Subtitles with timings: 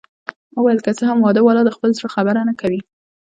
[0.53, 2.81] ما وویل: که څه هم واده والا د خپل زړه خبره نه کوي.